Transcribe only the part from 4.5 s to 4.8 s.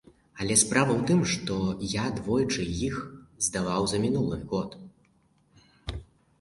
год.